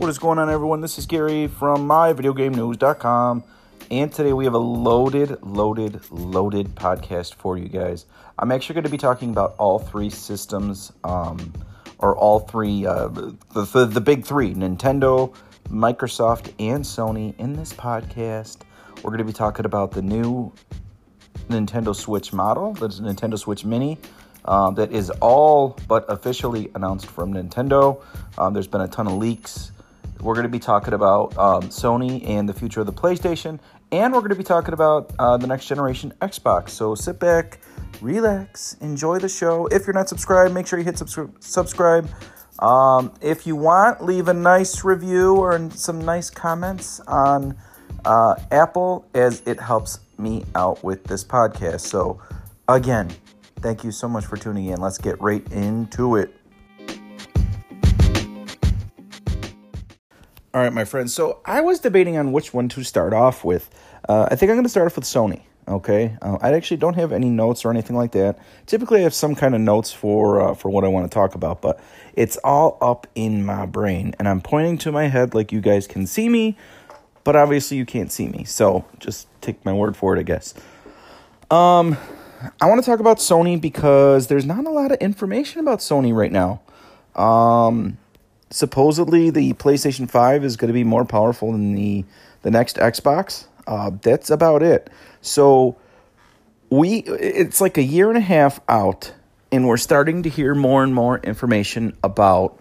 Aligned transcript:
What 0.00 0.08
is 0.08 0.18
going 0.18 0.38
on, 0.38 0.48
everyone? 0.48 0.80
This 0.80 0.96
is 0.96 1.04
Gary 1.04 1.46
from 1.46 1.86
myvideogamenews.com, 1.86 3.44
and 3.90 4.10
today 4.10 4.32
we 4.32 4.46
have 4.46 4.54
a 4.54 4.58
loaded, 4.58 5.42
loaded, 5.42 6.10
loaded 6.10 6.74
podcast 6.74 7.34
for 7.34 7.58
you 7.58 7.68
guys. 7.68 8.06
I'm 8.38 8.50
actually 8.50 8.76
going 8.76 8.84
to 8.84 8.90
be 8.90 8.96
talking 8.96 9.28
about 9.28 9.56
all 9.58 9.78
three 9.78 10.08
systems, 10.08 10.90
um, 11.04 11.52
or 11.98 12.16
all 12.16 12.38
three, 12.38 12.86
uh, 12.86 13.08
the, 13.08 13.36
the, 13.52 13.84
the 13.84 14.00
big 14.00 14.24
three 14.24 14.54
Nintendo, 14.54 15.34
Microsoft, 15.68 16.54
and 16.58 16.82
Sony 16.82 17.38
in 17.38 17.52
this 17.52 17.74
podcast. 17.74 18.62
We're 19.02 19.10
going 19.10 19.18
to 19.18 19.24
be 19.24 19.34
talking 19.34 19.66
about 19.66 19.90
the 19.90 20.00
new 20.00 20.50
Nintendo 21.50 21.94
Switch 21.94 22.32
model, 22.32 22.72
the 22.72 22.88
Nintendo 22.88 23.38
Switch 23.38 23.66
Mini, 23.66 23.98
um, 24.46 24.76
that 24.76 24.92
is 24.92 25.10
all 25.20 25.78
but 25.88 26.06
officially 26.08 26.70
announced 26.74 27.04
from 27.04 27.34
Nintendo. 27.34 28.02
Um, 28.38 28.54
there's 28.54 28.66
been 28.66 28.80
a 28.80 28.88
ton 28.88 29.06
of 29.06 29.12
leaks. 29.12 29.72
We're 30.20 30.34
going 30.34 30.44
to 30.44 30.50
be 30.50 30.58
talking 30.58 30.94
about 30.94 31.36
um, 31.38 31.62
Sony 31.64 32.26
and 32.28 32.48
the 32.48 32.52
future 32.52 32.80
of 32.80 32.86
the 32.86 32.92
PlayStation, 32.92 33.58
and 33.90 34.12
we're 34.12 34.20
going 34.20 34.30
to 34.30 34.36
be 34.36 34.44
talking 34.44 34.74
about 34.74 35.12
uh, 35.18 35.36
the 35.36 35.46
next 35.46 35.66
generation 35.66 36.12
Xbox. 36.20 36.70
So 36.70 36.94
sit 36.94 37.18
back, 37.18 37.60
relax, 38.00 38.76
enjoy 38.80 39.18
the 39.18 39.28
show. 39.28 39.66
If 39.66 39.86
you're 39.86 39.94
not 39.94 40.08
subscribed, 40.08 40.54
make 40.54 40.66
sure 40.66 40.78
you 40.78 40.84
hit 40.84 40.98
subs- 40.98 41.18
subscribe. 41.40 42.08
Um, 42.58 43.12
if 43.20 43.46
you 43.46 43.56
want, 43.56 44.04
leave 44.04 44.28
a 44.28 44.34
nice 44.34 44.84
review 44.84 45.36
or 45.36 45.70
some 45.70 46.04
nice 46.04 46.30
comments 46.30 47.00
on 47.00 47.56
uh, 48.04 48.34
Apple, 48.50 49.06
as 49.14 49.42
it 49.46 49.60
helps 49.60 50.00
me 50.18 50.44
out 50.54 50.84
with 50.84 51.04
this 51.04 51.24
podcast. 51.24 51.80
So, 51.80 52.20
again, 52.68 53.10
Thank 53.60 53.84
you 53.84 53.92
so 53.92 54.08
much 54.08 54.24
for 54.24 54.38
tuning 54.38 54.66
in. 54.66 54.80
Let's 54.80 54.96
get 54.96 55.20
right 55.20 55.46
into 55.52 56.16
it. 56.16 56.34
All 60.52 60.60
right, 60.60 60.72
my 60.72 60.84
friends. 60.84 61.14
So 61.14 61.40
I 61.44 61.60
was 61.60 61.78
debating 61.78 62.16
on 62.16 62.32
which 62.32 62.52
one 62.52 62.68
to 62.70 62.82
start 62.82 63.12
off 63.12 63.44
with. 63.44 63.70
Uh, 64.08 64.26
I 64.30 64.34
think 64.34 64.50
I'm 64.50 64.56
going 64.56 64.64
to 64.64 64.70
start 64.70 64.86
off 64.86 64.96
with 64.96 65.04
Sony. 65.04 65.42
Okay, 65.68 66.16
uh, 66.20 66.38
I 66.40 66.54
actually 66.54 66.78
don't 66.78 66.94
have 66.94 67.12
any 67.12 67.28
notes 67.28 67.64
or 67.64 67.70
anything 67.70 67.94
like 67.94 68.10
that. 68.12 68.36
Typically, 68.66 68.98
I 68.98 69.02
have 69.02 69.14
some 69.14 69.36
kind 69.36 69.54
of 69.54 69.60
notes 69.60 69.92
for 69.92 70.40
uh, 70.40 70.54
for 70.54 70.68
what 70.68 70.82
I 70.82 70.88
want 70.88 71.08
to 71.08 71.14
talk 71.14 71.36
about, 71.36 71.62
but 71.62 71.78
it's 72.14 72.36
all 72.38 72.76
up 72.80 73.06
in 73.14 73.44
my 73.44 73.66
brain, 73.66 74.16
and 74.18 74.26
I'm 74.26 74.40
pointing 74.40 74.78
to 74.78 74.90
my 74.90 75.06
head 75.06 75.32
like 75.32 75.52
you 75.52 75.60
guys 75.60 75.86
can 75.86 76.08
see 76.08 76.28
me, 76.28 76.56
but 77.22 77.36
obviously 77.36 77.76
you 77.76 77.86
can't 77.86 78.10
see 78.10 78.26
me. 78.26 78.42
So 78.42 78.84
just 78.98 79.28
take 79.40 79.64
my 79.64 79.72
word 79.72 79.96
for 79.96 80.16
it, 80.16 80.18
I 80.18 80.24
guess. 80.24 80.54
Um, 81.52 81.96
I 82.60 82.66
want 82.66 82.82
to 82.82 82.90
talk 82.90 82.98
about 82.98 83.18
Sony 83.18 83.60
because 83.60 84.26
there's 84.26 84.46
not 84.46 84.66
a 84.66 84.70
lot 84.70 84.90
of 84.90 84.98
information 84.98 85.60
about 85.60 85.78
Sony 85.78 86.12
right 86.12 86.32
now. 86.32 86.62
Um, 87.14 87.98
supposedly, 88.50 89.30
the 89.30 89.52
PlayStation 89.54 90.10
5 90.10 90.44
is 90.44 90.56
going 90.56 90.68
to 90.68 90.74
be 90.74 90.84
more 90.84 91.04
powerful 91.04 91.52
than 91.52 91.74
the, 91.74 92.04
the 92.42 92.50
next 92.50 92.76
Xbox. 92.76 93.46
Uh, 93.66 93.90
that's 94.02 94.30
about 94.30 94.62
it. 94.62 94.90
So, 95.22 95.76
we 96.70 96.98
it's 96.98 97.60
like 97.60 97.76
a 97.78 97.82
year 97.82 98.08
and 98.08 98.16
a 98.16 98.22
half 98.22 98.60
out, 98.68 99.12
and 99.50 99.66
we're 99.66 99.76
starting 99.76 100.22
to 100.22 100.28
hear 100.28 100.54
more 100.54 100.84
and 100.84 100.94
more 100.94 101.18
information 101.18 101.96
about 102.02 102.60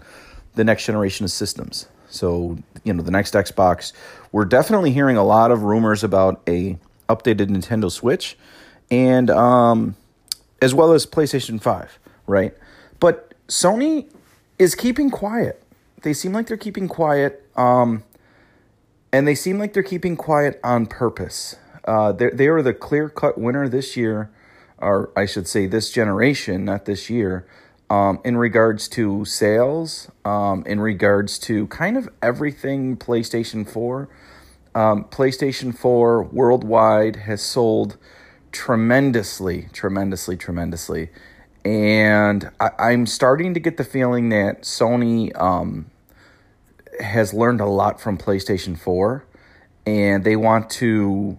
the 0.55 0.63
next 0.63 0.85
generation 0.85 1.23
of 1.23 1.31
systems. 1.31 1.87
So, 2.09 2.57
you 2.83 2.93
know, 2.93 3.03
the 3.03 3.11
next 3.11 3.35
Xbox. 3.35 3.93
We're 4.31 4.45
definitely 4.45 4.91
hearing 4.91 5.15
a 5.15 5.23
lot 5.23 5.51
of 5.51 5.63
rumors 5.63 6.03
about 6.03 6.41
a 6.47 6.77
updated 7.07 7.47
Nintendo 7.47 7.91
Switch 7.91 8.37
and 8.91 9.29
um, 9.29 9.95
as 10.61 10.73
well 10.73 10.91
as 10.93 11.05
PlayStation 11.05 11.61
5, 11.61 11.99
right? 12.27 12.53
But 12.99 13.33
Sony 13.47 14.11
is 14.57 14.75
keeping 14.75 15.09
quiet. 15.09 15.61
They 16.01 16.13
seem 16.13 16.33
like 16.33 16.47
they're 16.47 16.57
keeping 16.57 16.87
quiet, 16.87 17.45
um, 17.55 18.03
and 19.11 19.27
they 19.27 19.35
seem 19.35 19.59
like 19.59 19.73
they're 19.73 19.83
keeping 19.83 20.15
quiet 20.15 20.59
on 20.63 20.85
purpose. 20.85 21.55
Uh, 21.85 22.11
they 22.11 22.47
are 22.47 22.61
the 22.61 22.73
clear 22.73 23.09
cut 23.09 23.37
winner 23.37 23.67
this 23.67 23.97
year, 23.97 24.29
or 24.77 25.11
I 25.15 25.25
should 25.25 25.47
say 25.47 25.65
this 25.65 25.91
generation, 25.91 26.65
not 26.65 26.85
this 26.85 27.09
year, 27.09 27.47
um, 27.89 28.19
in 28.23 28.37
regards 28.37 28.87
to 28.89 29.25
sales, 29.25 30.09
um, 30.23 30.63
in 30.65 30.79
regards 30.79 31.39
to 31.39 31.67
kind 31.67 31.97
of 31.97 32.07
everything 32.21 32.95
PlayStation 32.95 33.67
4. 33.67 34.07
Um, 34.75 35.05
PlayStation 35.05 35.75
4 35.75 36.23
worldwide 36.23 37.15
has 37.17 37.41
sold 37.41 37.97
tremendously, 38.51 39.67
tremendously, 39.73 40.37
tremendously. 40.37 41.09
And 41.65 42.49
I, 42.59 42.93
am 42.93 43.05
starting 43.05 43.53
to 43.53 43.59
get 43.59 43.77
the 43.77 43.83
feeling 43.83 44.29
that 44.29 44.61
Sony 44.61 45.37
um, 45.39 45.91
has 46.99 47.33
learned 47.33 47.61
a 47.61 47.65
lot 47.65 47.99
from 47.99 48.17
PlayStation 48.17 48.77
4 48.77 49.25
and 49.85 50.23
they 50.23 50.35
want 50.35 50.69
to 50.69 51.37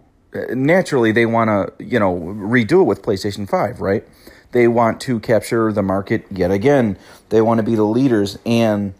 naturally 0.51 1.11
they 1.11 1.27
want 1.27 1.49
to 1.49 1.85
you 1.85 1.99
know 1.99 2.15
redo 2.15 2.81
it 2.81 2.85
with 2.85 3.03
PlayStation 3.03 3.49
5 3.49 3.81
right? 3.81 4.07
They 4.53 4.67
want 4.67 5.01
to 5.03 5.21
capture 5.21 5.73
the 5.73 5.83
market 5.83 6.27
yet 6.31 6.51
again. 6.51 6.99
They 7.29 7.41
want 7.41 7.59
to 7.59 7.63
be 7.63 7.77
the 7.77 7.85
leaders. 7.85 8.39
And 8.45 8.95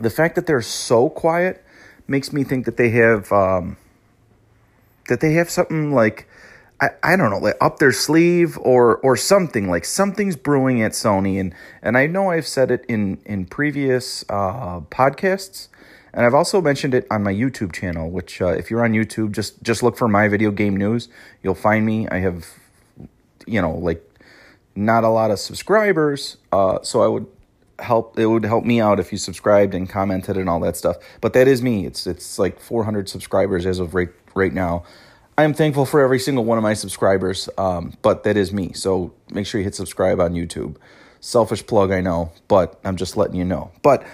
the 0.00 0.10
fact 0.10 0.36
that 0.36 0.46
they're 0.46 0.62
so 0.62 1.10
quiet 1.10 1.62
makes 2.08 2.32
me 2.32 2.44
think 2.44 2.64
that 2.64 2.76
they 2.76 2.90
have 2.90 3.30
um, 3.30 3.76
that 5.08 5.20
they 5.20 5.34
have 5.34 5.50
something 5.50 5.92
like 5.92 6.28
I, 6.80 6.90
I 7.02 7.16
don't 7.16 7.30
know, 7.30 7.38
like 7.38 7.56
up 7.60 7.78
their 7.78 7.92
sleeve 7.92 8.58
or 8.58 8.96
or 8.98 9.16
something 9.16 9.68
like 9.68 9.84
something's 9.84 10.36
brewing 10.36 10.82
at 10.82 10.92
Sony, 10.92 11.38
and 11.38 11.54
and 11.82 11.98
I 11.98 12.06
know 12.06 12.30
I've 12.30 12.46
said 12.46 12.70
it 12.70 12.84
in 12.88 13.18
in 13.26 13.46
previous 13.46 14.24
uh, 14.28 14.80
podcasts, 14.90 15.68
and 16.14 16.24
I've 16.24 16.34
also 16.34 16.62
mentioned 16.62 16.94
it 16.94 17.06
on 17.10 17.22
my 17.22 17.32
YouTube 17.32 17.72
channel. 17.72 18.10
Which, 18.10 18.40
uh, 18.40 18.48
if 18.48 18.70
you're 18.70 18.82
on 18.82 18.92
YouTube, 18.92 19.32
just 19.32 19.62
just 19.62 19.82
look 19.82 19.96
for 19.98 20.08
my 20.08 20.28
video 20.28 20.50
game 20.50 20.76
news. 20.76 21.08
You'll 21.42 21.54
find 21.54 21.84
me. 21.84 22.08
I 22.08 22.18
have, 22.18 22.46
you 23.46 23.60
know, 23.60 23.72
like 23.72 24.02
not 24.74 25.04
a 25.04 25.08
lot 25.10 25.30
of 25.30 25.38
subscribers, 25.38 26.38
uh, 26.50 26.78
so 26.82 27.02
I 27.02 27.08
would 27.08 27.26
help. 27.78 28.18
It 28.18 28.26
would 28.26 28.44
help 28.44 28.64
me 28.64 28.80
out 28.80 28.98
if 28.98 29.12
you 29.12 29.18
subscribed 29.18 29.74
and 29.74 29.86
commented 29.86 30.38
and 30.38 30.48
all 30.48 30.60
that 30.60 30.76
stuff. 30.78 30.96
But 31.20 31.34
that 31.34 31.46
is 31.46 31.60
me. 31.60 31.84
It's 31.84 32.06
it's 32.06 32.38
like 32.38 32.58
400 32.58 33.06
subscribers 33.06 33.66
as 33.66 33.78
of 33.80 33.94
right 33.94 34.08
right 34.34 34.54
now. 34.54 34.84
I 35.40 35.44
am 35.44 35.54
thankful 35.54 35.86
for 35.86 36.02
every 36.02 36.18
single 36.18 36.44
one 36.44 36.58
of 36.58 36.62
my 36.62 36.74
subscribers, 36.74 37.48
um, 37.56 37.94
but 38.02 38.24
that 38.24 38.36
is 38.36 38.52
me. 38.52 38.74
So 38.74 39.14
make 39.30 39.46
sure 39.46 39.58
you 39.58 39.64
hit 39.64 39.74
subscribe 39.74 40.20
on 40.20 40.34
YouTube. 40.34 40.76
Selfish 41.20 41.66
plug, 41.66 41.92
I 41.92 42.02
know, 42.02 42.30
but 42.46 42.78
I'm 42.84 42.96
just 42.96 43.16
letting 43.16 43.36
you 43.36 43.46
know. 43.46 43.72
But 43.80 44.06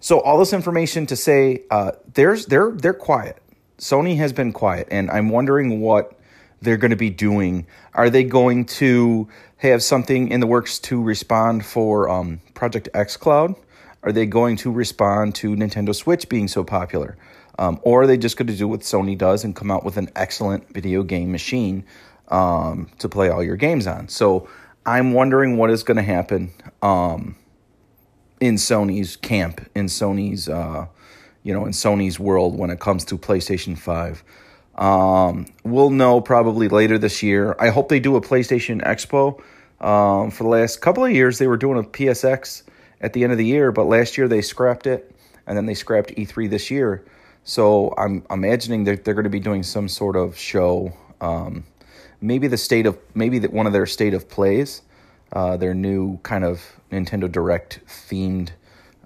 so 0.00 0.20
all 0.20 0.36
this 0.38 0.52
information 0.52 1.06
to 1.06 1.16
say, 1.16 1.62
uh, 1.70 1.92
there's 2.12 2.44
they're 2.44 2.70
they're 2.70 2.92
quiet. 2.92 3.40
Sony 3.78 4.18
has 4.18 4.34
been 4.34 4.52
quiet, 4.52 4.86
and 4.90 5.10
I'm 5.10 5.30
wondering 5.30 5.80
what 5.80 6.18
they're 6.60 6.76
going 6.76 6.90
to 6.90 6.96
be 6.96 7.08
doing. 7.08 7.66
Are 7.94 8.10
they 8.10 8.22
going 8.22 8.66
to 8.66 9.26
have 9.56 9.82
something 9.82 10.28
in 10.28 10.40
the 10.40 10.46
works 10.46 10.78
to 10.80 11.02
respond 11.02 11.64
for 11.64 12.10
um, 12.10 12.42
Project 12.52 12.90
xCloud? 12.92 13.56
Are 14.02 14.12
they 14.12 14.26
going 14.26 14.56
to 14.58 14.70
respond 14.70 15.34
to 15.36 15.56
Nintendo 15.56 15.94
Switch 15.94 16.28
being 16.28 16.46
so 16.46 16.62
popular? 16.62 17.16
Um, 17.58 17.80
or 17.82 18.02
are 18.02 18.06
they 18.06 18.16
just 18.16 18.36
going 18.36 18.48
to 18.48 18.56
do 18.56 18.66
what 18.66 18.80
Sony 18.80 19.16
does 19.16 19.44
and 19.44 19.54
come 19.54 19.70
out 19.70 19.84
with 19.84 19.96
an 19.96 20.10
excellent 20.16 20.72
video 20.72 21.02
game 21.02 21.30
machine 21.30 21.84
um, 22.28 22.88
to 22.98 23.08
play 23.08 23.28
all 23.28 23.42
your 23.42 23.56
games 23.56 23.86
on? 23.86 24.08
So 24.08 24.48
I'm 24.86 25.12
wondering 25.12 25.56
what 25.56 25.70
is 25.70 25.82
going 25.82 25.96
to 25.96 26.02
happen 26.02 26.52
um, 26.82 27.36
in 28.40 28.56
Sony's 28.56 29.16
camp, 29.16 29.66
in 29.74 29.86
Sony's, 29.86 30.48
uh, 30.48 30.86
you 31.42 31.54
know, 31.54 31.64
in 31.64 31.72
Sony's 31.72 32.18
world 32.18 32.58
when 32.58 32.70
it 32.70 32.80
comes 32.80 33.04
to 33.06 33.18
PlayStation 33.18 33.78
5. 33.78 34.24
Um, 34.74 35.46
we'll 35.62 35.90
know 35.90 36.20
probably 36.20 36.68
later 36.68 36.98
this 36.98 37.22
year. 37.22 37.54
I 37.60 37.68
hope 37.68 37.88
they 37.88 38.00
do 38.00 38.16
a 38.16 38.20
PlayStation 38.20 38.82
Expo. 38.82 39.40
Um, 39.80 40.30
for 40.30 40.44
the 40.44 40.50
last 40.50 40.80
couple 40.80 41.04
of 41.04 41.12
years, 41.12 41.38
they 41.38 41.46
were 41.46 41.56
doing 41.56 41.78
a 41.78 41.86
PSX 41.86 42.62
at 43.00 43.12
the 43.12 43.22
end 43.22 43.32
of 43.32 43.38
the 43.38 43.46
year, 43.46 43.70
but 43.70 43.84
last 43.84 44.16
year 44.16 44.28
they 44.28 44.40
scrapped 44.40 44.86
it, 44.86 45.14
and 45.46 45.56
then 45.56 45.66
they 45.66 45.74
scrapped 45.74 46.10
E3 46.16 46.48
this 46.48 46.70
year. 46.70 47.04
So 47.44 47.94
I'm 47.98 48.24
imagining 48.30 48.84
that 48.84 49.04
they're 49.04 49.14
going 49.14 49.24
to 49.24 49.30
be 49.30 49.40
doing 49.40 49.62
some 49.62 49.88
sort 49.88 50.16
of 50.16 50.36
show, 50.36 50.94
um, 51.20 51.64
maybe 52.20 52.48
the 52.48 52.56
state 52.56 52.86
of 52.86 52.98
maybe 53.14 53.38
that 53.40 53.52
one 53.52 53.66
of 53.66 53.74
their 53.74 53.86
state 53.86 54.14
of 54.14 54.28
plays, 54.28 54.80
uh, 55.32 55.58
their 55.58 55.74
new 55.74 56.18
kind 56.22 56.44
of 56.44 56.80
Nintendo 56.90 57.30
Direct 57.30 57.80
themed 57.86 58.50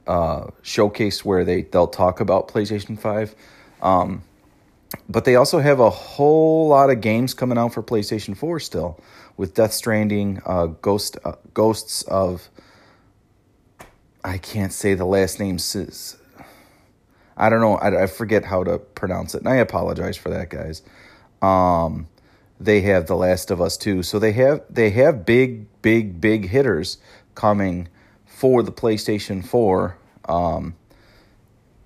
uh, 0.06 0.46
showcase 0.62 1.25
where 1.25 1.44
they 1.44 1.62
they'll 1.62 1.88
talk 1.88 2.20
about 2.20 2.49
PlayStation 2.49 2.99
Five. 2.99 3.35
Um, 3.82 4.23
but 5.08 5.25
they 5.25 5.35
also 5.35 5.58
have 5.58 5.81
a 5.81 5.90
whole 5.90 6.69
lot 6.69 6.90
of 6.90 7.00
games 7.00 7.35
coming 7.35 7.58
out 7.58 7.75
for 7.75 7.82
PlayStation 7.82 8.37
4 8.37 8.58
still, 8.61 8.99
with 9.37 9.55
Death 9.55 9.73
Stranding, 9.73 10.40
uh, 10.46 10.67
Ghost, 10.67 11.19
uh, 11.25 11.32
Ghosts 11.52 12.02
of. 12.02 12.49
I 14.25 14.38
can't 14.38 14.73
say 14.73 14.94
the 14.94 15.05
last 15.05 15.38
name. 15.38 15.58
I 17.38 17.49
don't 17.49 17.61
know. 17.61 17.76
I, 17.76 18.02
I 18.02 18.06
forget 18.06 18.44
how 18.44 18.64
to 18.64 18.79
pronounce 18.79 19.35
it, 19.35 19.38
and 19.38 19.49
I 19.49 19.56
apologize 19.56 20.17
for 20.17 20.31
that, 20.31 20.50
guys. 20.50 20.82
Um, 21.40 22.08
they 22.61 22.81
have 22.82 23.06
The 23.06 23.14
Last 23.14 23.50
of 23.50 23.61
Us 23.61 23.76
2, 23.76 24.02
so 24.02 24.19
they 24.19 24.32
have 24.32 24.62
they 24.69 24.90
have 24.90 25.25
big, 25.25 25.67
big, 25.81 26.20
big 26.20 26.49
hitters 26.49 26.99
coming 27.35 27.88
for 28.26 28.62
the 28.62 28.73
PlayStation 28.73 29.46
Four. 29.46 29.96
Um, 30.29 30.75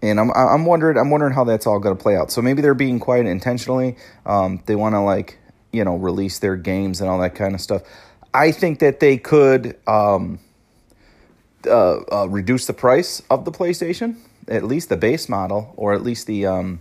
and 0.02 0.18
I'm 0.18 0.30
I'm 0.32 0.64
wondering 0.64 0.98
I'm 0.98 1.10
wondering 1.10 1.32
how 1.32 1.44
that's 1.44 1.66
all 1.66 1.78
going 1.78 1.96
to 1.96 2.02
play 2.02 2.16
out. 2.16 2.30
So 2.32 2.42
maybe 2.42 2.60
they're 2.60 2.74
being 2.74 2.98
quiet 2.98 3.26
intentionally. 3.26 3.96
Um, 4.26 4.62
they 4.66 4.74
want 4.74 4.94
to 4.94 5.00
like 5.00 5.38
you 5.72 5.84
know 5.84 5.96
release 5.96 6.40
their 6.40 6.56
games 6.56 7.00
and 7.00 7.08
all 7.08 7.20
that 7.20 7.34
kind 7.34 7.54
of 7.54 7.60
stuff. 7.60 7.82
I 8.34 8.50
think 8.50 8.80
that 8.80 9.00
they 9.00 9.18
could 9.18 9.78
um, 9.86 10.40
uh, 11.66 11.98
uh, 12.10 12.26
reduce 12.28 12.66
the 12.66 12.72
price 12.72 13.22
of 13.30 13.44
the 13.44 13.52
PlayStation, 13.52 14.16
at 14.48 14.64
least 14.64 14.88
the 14.88 14.96
base 14.96 15.28
model, 15.28 15.72
or 15.76 15.92
at 15.92 16.02
least 16.02 16.26
the 16.26 16.46
um, 16.46 16.80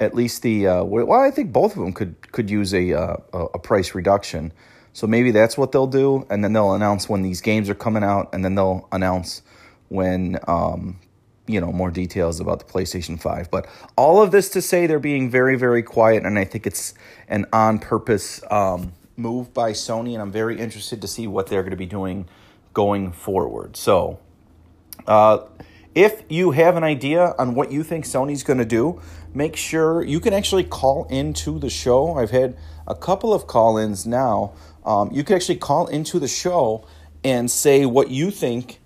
at 0.00 0.14
least 0.14 0.42
the 0.42 0.66
uh, 0.66 0.84
well, 0.84 1.20
I 1.20 1.30
think 1.30 1.52
both 1.52 1.72
of 1.72 1.82
them 1.82 1.92
could 1.92 2.32
could 2.32 2.50
use 2.50 2.74
a 2.74 2.92
uh, 2.92 3.16
a 3.32 3.58
price 3.58 3.94
reduction. 3.94 4.52
So 4.92 5.06
maybe 5.06 5.30
that's 5.30 5.58
what 5.58 5.72
they'll 5.72 5.86
do, 5.86 6.26
and 6.30 6.42
then 6.42 6.52
they'll 6.54 6.72
announce 6.72 7.08
when 7.08 7.22
these 7.22 7.40
games 7.40 7.68
are 7.68 7.74
coming 7.74 8.02
out, 8.02 8.30
and 8.32 8.44
then 8.44 8.54
they'll 8.54 8.88
announce 8.92 9.42
when 9.88 10.38
um, 10.48 10.98
you 11.46 11.60
know 11.60 11.72
more 11.72 11.90
details 11.90 12.40
about 12.40 12.58
the 12.58 12.64
PlayStation 12.64 13.20
5. 13.20 13.50
But 13.50 13.66
all 13.96 14.22
of 14.22 14.30
this 14.30 14.48
to 14.50 14.62
say 14.62 14.86
they're 14.86 14.98
being 14.98 15.30
very 15.30 15.56
very 15.56 15.82
quiet 15.82 16.24
and 16.24 16.38
I 16.38 16.44
think 16.44 16.66
it's 16.66 16.94
an 17.28 17.46
on 17.52 17.78
purpose 17.78 18.42
um, 18.50 18.92
move 19.16 19.54
by 19.54 19.72
Sony 19.72 20.12
and 20.12 20.22
I'm 20.22 20.32
very 20.32 20.58
interested 20.58 21.00
to 21.02 21.08
see 21.08 21.26
what 21.26 21.46
they're 21.46 21.62
going 21.62 21.70
to 21.70 21.76
be 21.76 21.86
doing 21.86 22.28
going 22.74 23.12
forward. 23.12 23.76
So 23.76 24.18
uh, 25.06 25.40
if 25.96 26.22
you 26.28 26.50
have 26.50 26.76
an 26.76 26.84
idea 26.84 27.34
on 27.38 27.54
what 27.54 27.72
you 27.72 27.82
think 27.82 28.04
Sony's 28.04 28.42
going 28.42 28.58
to 28.58 28.66
do, 28.66 29.00
make 29.32 29.56
sure 29.56 30.04
you 30.04 30.20
can 30.20 30.34
actually 30.34 30.62
call 30.62 31.06
into 31.06 31.58
the 31.58 31.70
show. 31.70 32.18
I've 32.18 32.30
had 32.30 32.54
a 32.86 32.94
couple 32.94 33.32
of 33.32 33.46
call 33.46 33.78
ins 33.78 34.06
now. 34.06 34.52
Um, 34.84 35.10
you 35.10 35.24
can 35.24 35.34
actually 35.34 35.56
call 35.56 35.86
into 35.86 36.18
the 36.18 36.28
show 36.28 36.86
and 37.24 37.50
say 37.50 37.86
what 37.86 38.10
you 38.10 38.30
think 38.30 38.78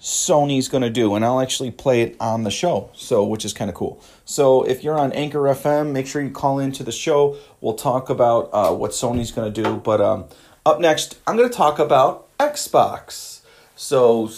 Sony's 0.00 0.66
going 0.66 0.82
to 0.82 0.90
do, 0.90 1.14
and 1.14 1.22
I'll 1.26 1.40
actually 1.40 1.70
play 1.70 2.00
it 2.00 2.16
on 2.18 2.42
the 2.42 2.50
show, 2.50 2.88
so 2.94 3.24
which 3.24 3.44
is 3.44 3.52
kind 3.52 3.68
of 3.68 3.76
cool. 3.76 4.02
So 4.24 4.62
if 4.62 4.82
you're 4.82 4.98
on 4.98 5.12
Anchor 5.12 5.40
FM, 5.40 5.92
make 5.92 6.06
sure 6.06 6.22
you 6.22 6.30
call 6.30 6.58
into 6.58 6.82
the 6.82 6.92
show. 6.92 7.36
We'll 7.60 7.74
talk 7.74 8.08
about 8.08 8.48
uh, 8.52 8.72
what 8.72 8.92
Sony's 8.92 9.30
going 9.30 9.52
to 9.52 9.62
do. 9.62 9.76
But 9.76 10.00
um, 10.00 10.24
up 10.64 10.80
next, 10.80 11.18
I'm 11.26 11.36
going 11.36 11.50
to 11.50 11.54
talk 11.54 11.78
about 11.78 12.34
Xbox. 12.38 13.42
So 13.76 14.28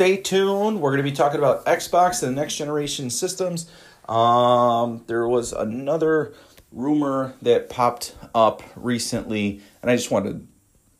stay 0.00 0.16
tuned. 0.16 0.80
We're 0.80 0.92
going 0.92 1.04
to 1.04 1.10
be 1.10 1.14
talking 1.14 1.38
about 1.38 1.66
Xbox 1.66 2.22
and 2.22 2.34
next 2.34 2.56
generation 2.56 3.10
systems. 3.10 3.70
Um, 4.08 5.04
there 5.08 5.28
was 5.28 5.52
another 5.52 6.32
rumor 6.72 7.34
that 7.42 7.68
popped 7.68 8.14
up 8.34 8.62
recently, 8.76 9.60
and 9.82 9.90
I 9.90 9.96
just 9.96 10.10
wanted 10.10 10.48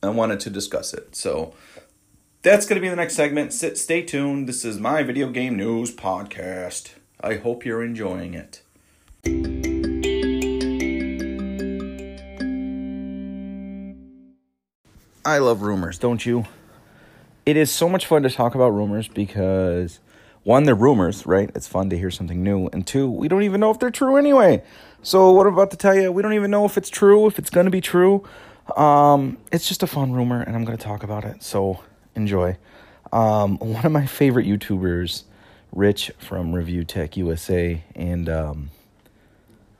I 0.03 0.09
wanted 0.09 0.39
to 0.41 0.51
discuss 0.51 0.93
it. 0.93 1.15
So 1.15 1.55
that's 2.43 2.67
going 2.67 2.75
to 2.75 2.79
be 2.79 2.89
the 2.89 2.95
next 2.95 3.15
segment. 3.15 3.53
Sit, 3.53 3.79
stay 3.79 4.03
tuned. 4.03 4.47
This 4.47 4.63
is 4.63 4.77
my 4.77 5.01
video 5.01 5.31
game 5.31 5.57
news 5.57 5.91
podcast. 5.91 6.91
I 7.21 7.37
hope 7.37 7.65
you're 7.65 7.83
enjoying 7.83 8.35
it. 8.35 8.61
I 15.25 15.39
love 15.39 15.63
rumors, 15.63 15.97
don't 15.97 16.23
you? 16.23 16.45
It 17.51 17.57
is 17.57 17.69
so 17.69 17.89
much 17.89 18.05
fun 18.05 18.23
to 18.23 18.29
talk 18.29 18.55
about 18.55 18.69
rumors 18.69 19.09
because 19.09 19.99
one, 20.43 20.63
they're 20.63 20.73
rumors, 20.73 21.25
right? 21.25 21.51
It's 21.53 21.67
fun 21.67 21.89
to 21.89 21.97
hear 21.97 22.09
something 22.09 22.41
new. 22.41 22.67
And 22.67 22.87
two, 22.87 23.11
we 23.11 23.27
don't 23.27 23.43
even 23.43 23.59
know 23.59 23.71
if 23.71 23.77
they're 23.77 23.91
true 23.91 24.15
anyway. 24.15 24.63
So, 25.03 25.33
what 25.33 25.45
I'm 25.45 25.51
about 25.51 25.69
to 25.71 25.75
tell 25.75 25.93
you, 25.93 26.13
we 26.13 26.21
don't 26.21 26.31
even 26.31 26.49
know 26.49 26.63
if 26.63 26.77
it's 26.77 26.89
true, 26.89 27.27
if 27.27 27.37
it's 27.37 27.49
going 27.49 27.65
to 27.65 27.69
be 27.69 27.81
true. 27.81 28.25
Um, 28.77 29.37
it's 29.51 29.67
just 29.67 29.83
a 29.83 29.87
fun 29.87 30.13
rumor, 30.13 30.39
and 30.39 30.55
I'm 30.55 30.63
going 30.63 30.77
to 30.77 30.81
talk 30.81 31.03
about 31.03 31.25
it. 31.25 31.43
So, 31.43 31.83
enjoy. 32.15 32.55
Um, 33.11 33.57
one 33.57 33.85
of 33.85 33.91
my 33.91 34.05
favorite 34.05 34.47
YouTubers, 34.47 35.23
Rich 35.73 36.13
from 36.19 36.53
Review 36.53 36.85
Tech 36.85 37.17
USA, 37.17 37.83
and 37.95 38.29
um, 38.29 38.71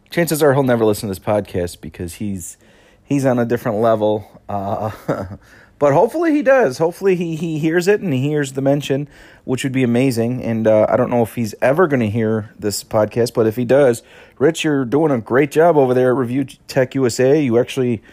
chances 0.10 0.44
are 0.44 0.54
he'll 0.54 0.64
never 0.64 0.84
listen 0.84 1.08
to 1.08 1.12
this 1.12 1.24
podcast 1.24 1.80
because 1.80 2.16
he's 2.16 2.58
he's 3.02 3.26
on 3.26 3.40
a 3.40 3.46
different 3.46 3.78
level. 3.78 4.42
Uh, 4.50 4.92
but 5.82 5.94
hopefully 5.94 6.32
he 6.32 6.44
does. 6.44 6.78
Hopefully 6.78 7.16
he 7.16 7.36
he 7.36 7.58
hears 7.58 7.88
it 7.88 8.02
and 8.02 8.14
he 8.14 8.22
hears 8.22 8.54
the 8.54 8.62
mention, 8.62 9.10
which 9.46 9.64
would 9.64 9.74
be 9.74 9.82
amazing. 9.82 10.44
And 10.44 10.68
uh, 10.68 10.86
I 10.88 10.96
don't 10.96 11.10
know 11.10 11.24
if 11.24 11.34
he's 11.34 11.56
ever 11.60 11.88
going 11.88 12.02
to 12.02 12.10
hear 12.10 12.54
this 12.60 12.84
podcast, 12.84 13.34
but 13.34 13.48
if 13.48 13.56
he 13.56 13.66
does, 13.66 14.04
Rich, 14.38 14.64
you're 14.64 14.86
doing 14.86 15.12
a 15.12 15.20
great 15.20 15.50
job 15.50 15.78
over 15.78 15.96
there 15.96 16.12
at 16.12 16.18
Review 16.18 16.44
Tech 16.68 16.94
USA. 16.94 17.42
You 17.42 17.58
actually 17.58 18.04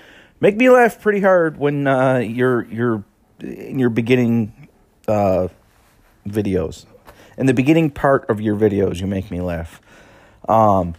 make 0.41 0.57
me 0.57 0.71
laugh 0.71 0.99
pretty 0.99 1.21
hard 1.21 1.59
when 1.59 1.87
uh, 1.87 2.21
you're 2.21 2.65
you're 2.69 3.05
in 3.41 3.79
your 3.79 3.91
beginning 3.91 4.71
uh, 5.07 5.49
videos. 6.27 6.87
In 7.37 7.45
the 7.45 7.55
beginning 7.55 7.91
part 7.91 8.31
of 8.31 8.41
your 8.41 8.57
videos, 8.57 8.99
you 8.99 9.07
make 9.07 9.31
me 9.31 9.43
laugh. 9.43 9.83
Um, 10.49 10.95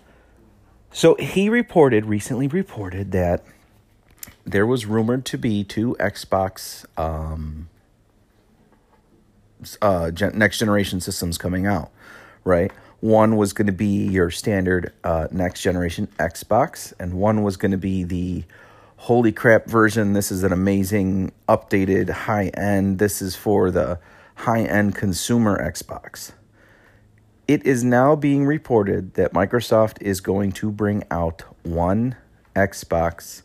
so 0.91 1.15
he 1.15 1.49
reported, 1.49 2.05
recently 2.05 2.47
reported, 2.47 3.11
that 3.13 3.43
there 4.51 4.65
was 4.65 4.85
rumored 4.85 5.25
to 5.25 5.37
be 5.37 5.63
two 5.63 5.95
Xbox 5.99 6.85
um, 6.97 7.69
uh, 9.81 10.11
gen- 10.11 10.37
next 10.37 10.59
generation 10.59 10.99
systems 10.99 11.37
coming 11.37 11.65
out, 11.65 11.91
right? 12.43 12.71
One 12.99 13.37
was 13.37 13.53
going 13.53 13.67
to 13.67 13.73
be 13.73 14.07
your 14.07 14.29
standard 14.29 14.91
uh, 15.03 15.27
next 15.31 15.61
generation 15.61 16.07
Xbox, 16.17 16.93
and 16.99 17.13
one 17.13 17.43
was 17.43 17.57
going 17.57 17.71
to 17.71 17.77
be 17.77 18.03
the 18.03 18.43
holy 18.97 19.31
crap 19.31 19.67
version. 19.67 20.13
This 20.13 20.31
is 20.31 20.43
an 20.43 20.51
amazing, 20.51 21.31
updated, 21.47 22.09
high 22.09 22.47
end. 22.47 22.99
This 22.99 23.21
is 23.21 23.35
for 23.35 23.71
the 23.71 23.99
high 24.35 24.63
end 24.63 24.95
consumer 24.95 25.57
Xbox. 25.71 26.31
It 27.47 27.65
is 27.65 27.83
now 27.83 28.15
being 28.15 28.45
reported 28.45 29.13
that 29.15 29.33
Microsoft 29.33 30.01
is 30.01 30.21
going 30.21 30.51
to 30.53 30.69
bring 30.69 31.03
out 31.09 31.43
one 31.63 32.15
Xbox, 32.55 33.43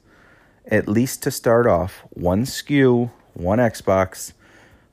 at 0.67 0.89
least 0.89 1.23
to 1.25 1.31
start 1.31 1.67
off, 1.67 2.03
one 2.11 2.45
SKU, 2.45 3.11
one 3.35 3.59
Xbox 3.59 4.33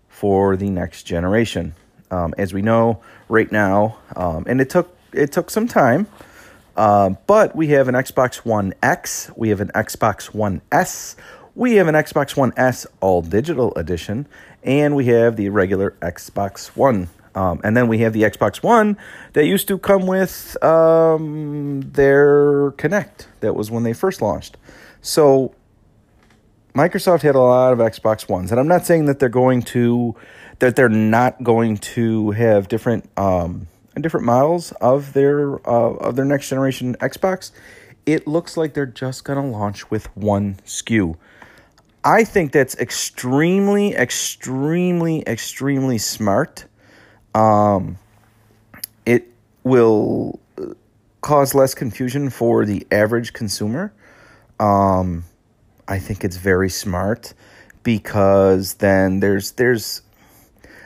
for 0.09 0.55
the 0.55 0.69
next 0.69 1.03
generation. 1.03 1.75
Um, 2.09 2.33
as 2.37 2.53
we 2.53 2.61
know 2.61 3.01
right 3.29 3.51
now, 3.51 3.97
um, 4.15 4.45
and 4.47 4.59
it 4.59 4.69
took 4.69 4.95
it 5.13 5.31
took 5.31 5.49
some 5.49 5.67
time 5.67 6.07
uh, 6.75 7.09
but 7.27 7.55
we 7.55 7.67
have 7.67 7.87
an 7.87 7.95
Xbox 7.95 8.37
One 8.37 8.73
X, 8.81 9.29
we 9.35 9.49
have 9.49 9.61
an 9.61 9.71
Xbox 9.75 10.33
One 10.33 10.61
S, 10.71 11.15
we 11.53 11.75
have 11.75 11.87
an 11.87 11.95
Xbox 11.95 12.37
One 12.37 12.53
S 12.55 12.87
All 13.01 13.21
Digital 13.21 13.73
Edition, 13.75 14.27
and 14.63 14.95
we 14.95 15.05
have 15.05 15.35
the 15.35 15.49
regular 15.49 15.91
Xbox 16.01 16.67
One. 16.69 17.09
Um, 17.33 17.61
and 17.63 17.77
then 17.77 17.87
we 17.87 17.99
have 17.99 18.13
the 18.13 18.23
Xbox 18.23 18.63
One 18.63 18.97
that 19.33 19.45
used 19.45 19.67
to 19.69 19.77
come 19.77 20.05
with 20.05 20.61
um, 20.63 21.81
their 21.93 22.71
Kinect. 22.71 23.27
That 23.41 23.55
was 23.55 23.69
when 23.71 23.83
they 23.83 23.93
first 23.93 24.21
launched. 24.21 24.57
So 25.01 25.53
Microsoft 26.73 27.21
had 27.21 27.35
a 27.35 27.39
lot 27.39 27.73
of 27.73 27.79
Xbox 27.79 28.29
Ones, 28.29 28.51
and 28.51 28.59
I'm 28.59 28.67
not 28.67 28.85
saying 28.85 29.05
that 29.05 29.19
they're 29.19 29.29
going 29.29 29.61
to 29.63 30.15
that 30.59 30.75
they're 30.75 30.89
not 30.89 31.43
going 31.43 31.77
to 31.77 32.31
have 32.31 32.67
different 32.67 33.09
um, 33.17 33.67
different 33.99 34.25
models 34.25 34.71
of 34.73 35.13
their 35.13 35.55
uh, 35.67 35.93
of 35.95 36.15
their 36.15 36.25
next 36.25 36.49
generation 36.49 36.95
Xbox, 37.01 37.51
it 38.05 38.27
looks 38.27 38.57
like 38.57 38.73
they're 38.73 38.85
just 38.85 39.23
going 39.25 39.41
to 39.41 39.45
launch 39.45 39.89
with 39.91 40.15
one 40.15 40.55
SKU. 40.65 41.17
I 42.03 42.23
think 42.23 42.51
that's 42.51 42.75
extremely, 42.77 43.93
extremely, 43.93 45.23
extremely 45.27 45.97
smart. 45.99 46.65
Um, 47.35 47.97
it 49.05 49.27
will 49.63 50.39
cause 51.21 51.53
less 51.53 51.75
confusion 51.75 52.29
for 52.29 52.65
the 52.65 52.87
average 52.91 53.33
consumer. 53.33 53.93
Um, 54.59 55.25
I 55.87 55.99
think 55.99 56.23
it's 56.23 56.37
very 56.37 56.69
smart 56.69 57.33
because 57.83 58.75
then 58.75 59.19
there's 59.19 59.51
there's 59.51 60.01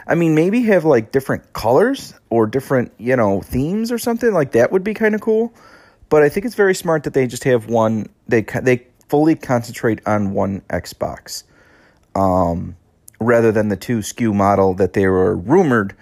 I 0.08 0.16
mean, 0.16 0.36
maybe 0.36 0.62
have 0.64 0.86
like 0.86 1.12
different 1.12 1.54
colors 1.54 2.14
or 2.30 2.46
different, 2.46 2.94
you 3.00 3.16
know, 3.16 3.42
themes 3.42 3.92
or 3.92 3.98
something 3.98 4.34
like 4.34 4.52
that 4.52 4.72
would 4.72 4.84
be 4.84 4.94
kind 4.94 5.16
of 5.16 5.22
cool. 5.22 5.54
But 6.10 6.22
I 6.22 6.30
think 6.30 6.46
it's 6.46 6.56
very 6.56 6.76
smart 6.76 7.04
that 7.04 7.14
they 7.14 7.26
just 7.26 7.44
have 7.46 7.66
one. 7.68 8.08
They 8.28 8.42
they 8.42 8.86
fully 9.10 9.36
concentrate 9.36 10.02
on 10.06 10.34
one 10.34 10.62
Xbox, 10.70 11.44
um, 12.14 12.76
rather 13.20 13.52
than 13.52 13.70
the 13.70 13.76
two 13.76 14.00
SKU 14.00 14.34
model 14.34 14.76
that 14.76 14.94
they 14.94 15.08
were 15.08 15.36
rumored 15.36 15.96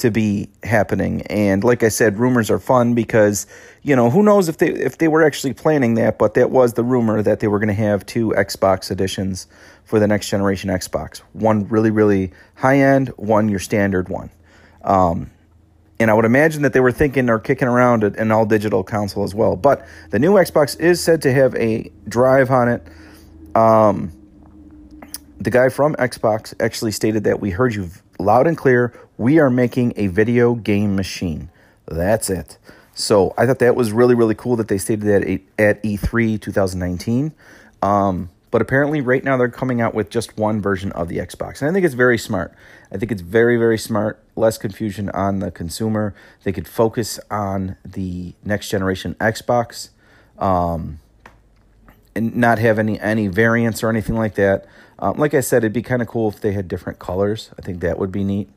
to 0.00 0.10
be 0.10 0.48
happening. 0.62 1.22
And 1.28 1.62
like 1.62 1.82
I 1.82 1.88
said, 1.88 2.18
rumors 2.18 2.50
are 2.50 2.58
fun 2.58 2.94
because 2.94 3.46
you 3.82 3.94
know 3.94 4.10
who 4.10 4.22
knows 4.22 4.48
if 4.48 4.58
they 4.58 4.68
if 4.68 4.98
they 4.98 5.08
were 5.08 5.22
actually 5.22 5.54
planning 5.54 5.94
that, 5.94 6.18
but 6.18 6.34
that 6.34 6.50
was 6.50 6.74
the 6.74 6.84
rumor 6.84 7.22
that 7.22 7.40
they 7.40 7.48
were 7.48 7.58
going 7.58 7.68
to 7.68 7.74
have 7.74 8.04
two 8.04 8.30
Xbox 8.30 8.90
editions 8.90 9.46
for 9.84 9.98
the 9.98 10.06
next 10.06 10.28
generation 10.28 10.70
Xbox. 10.70 11.18
One 11.32 11.68
really 11.68 11.90
really 11.90 12.32
high 12.54 12.78
end, 12.78 13.08
one 13.10 13.48
your 13.48 13.58
standard 13.58 14.08
one. 14.08 14.30
Um, 14.82 15.30
and 15.98 16.10
I 16.10 16.14
would 16.14 16.24
imagine 16.24 16.62
that 16.62 16.72
they 16.72 16.80
were 16.80 16.92
thinking 16.92 17.28
or 17.28 17.38
kicking 17.38 17.68
around 17.68 18.04
an 18.04 18.32
all 18.32 18.46
digital 18.46 18.82
console 18.82 19.22
as 19.22 19.34
well. 19.34 19.54
But 19.54 19.86
the 20.08 20.18
new 20.18 20.32
Xbox 20.32 20.80
is 20.80 21.02
said 21.02 21.22
to 21.22 21.32
have 21.32 21.54
a 21.56 21.90
drive 22.08 22.50
on 22.50 22.68
it. 22.68 22.86
Um, 23.54 24.12
the 25.38 25.50
guy 25.50 25.68
from 25.68 25.94
Xbox 25.96 26.54
actually 26.58 26.92
stated 26.92 27.24
that 27.24 27.40
we 27.40 27.50
heard 27.50 27.74
you 27.74 27.90
loud 28.18 28.46
and 28.46 28.56
clear. 28.56 28.98
We 29.20 29.38
are 29.38 29.50
making 29.50 29.92
a 29.96 30.06
video 30.06 30.54
game 30.54 30.96
machine. 30.96 31.50
That's 31.84 32.30
it. 32.30 32.56
So 32.94 33.34
I 33.36 33.44
thought 33.44 33.58
that 33.58 33.76
was 33.76 33.92
really, 33.92 34.14
really 34.14 34.34
cool 34.34 34.56
that 34.56 34.68
they 34.68 34.78
stated 34.78 35.02
that 35.02 35.40
at 35.58 35.82
E3 35.82 36.40
2019. 36.40 37.34
Um, 37.82 38.30
but 38.50 38.62
apparently, 38.62 39.02
right 39.02 39.22
now, 39.22 39.36
they're 39.36 39.50
coming 39.50 39.82
out 39.82 39.92
with 39.94 40.08
just 40.08 40.38
one 40.38 40.62
version 40.62 40.90
of 40.92 41.08
the 41.08 41.18
Xbox. 41.18 41.60
And 41.60 41.70
I 41.70 41.74
think 41.74 41.84
it's 41.84 41.92
very 41.92 42.16
smart. 42.16 42.54
I 42.90 42.96
think 42.96 43.12
it's 43.12 43.20
very, 43.20 43.58
very 43.58 43.76
smart. 43.76 44.24
Less 44.36 44.56
confusion 44.56 45.10
on 45.10 45.40
the 45.40 45.50
consumer. 45.50 46.14
They 46.44 46.52
could 46.52 46.66
focus 46.66 47.20
on 47.30 47.76
the 47.84 48.32
next 48.42 48.70
generation 48.70 49.16
Xbox 49.20 49.90
um, 50.38 50.98
and 52.14 52.36
not 52.36 52.58
have 52.58 52.78
any, 52.78 52.98
any 52.98 53.26
variants 53.26 53.82
or 53.82 53.90
anything 53.90 54.16
like 54.16 54.36
that. 54.36 54.64
Um, 54.98 55.18
like 55.18 55.34
I 55.34 55.40
said, 55.40 55.58
it'd 55.58 55.74
be 55.74 55.82
kind 55.82 56.00
of 56.00 56.08
cool 56.08 56.30
if 56.30 56.40
they 56.40 56.52
had 56.52 56.68
different 56.68 56.98
colors. 56.98 57.50
I 57.58 57.60
think 57.60 57.80
that 57.80 57.98
would 57.98 58.10
be 58.10 58.24
neat 58.24 58.48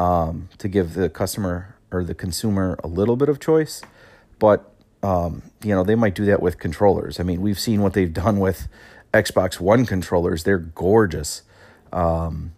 um, 0.00 0.48
to 0.58 0.66
give 0.66 0.94
the 0.94 1.10
customer 1.10 1.76
or 1.92 2.02
the 2.02 2.14
consumer 2.14 2.78
a 2.82 2.88
little 2.88 3.16
bit 3.16 3.28
of 3.28 3.38
choice. 3.38 3.82
But 4.38 4.72
um, 5.02 5.42
you 5.62 5.74
know, 5.74 5.84
they 5.84 5.94
might 5.94 6.14
do 6.14 6.24
that 6.26 6.42
with 6.42 6.58
controllers. 6.58 7.20
I 7.20 7.22
mean, 7.22 7.40
we've 7.40 7.58
seen 7.58 7.82
what 7.82 7.92
they've 7.92 8.12
done 8.12 8.40
with 8.40 8.68
Xbox 9.14 9.60
One 9.60 9.86
controllers. 9.86 10.44
They're 10.44 10.58
gorgeous. 10.58 11.42
Um, 11.92 12.52